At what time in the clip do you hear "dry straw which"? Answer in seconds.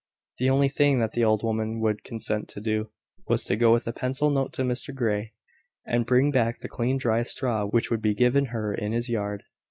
6.97-7.91